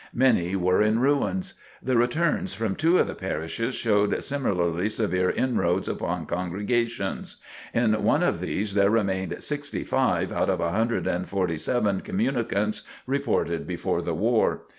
Many 0.15 0.55
were 0.55 0.81
in 0.81 0.97
ruins. 0.97 1.53
The 1.79 1.95
returns 1.95 2.55
from 2.55 2.75
two 2.75 2.97
of 2.97 3.05
the 3.05 3.13
parishes 3.13 3.75
showed 3.75 4.23
similarly 4.23 4.89
severe 4.89 5.29
inroads 5.29 5.87
upon 5.87 6.25
congregations. 6.25 7.39
In 7.71 8.03
one 8.03 8.23
of 8.23 8.39
these 8.39 8.73
there 8.73 8.89
remained 8.89 9.43
65 9.43 10.33
out 10.33 10.49
of 10.49 10.57
147 10.57 12.01
communicants 12.01 12.81
reported 13.05 13.67
before 13.67 14.01
the 14.01 14.15
war. 14.15 14.61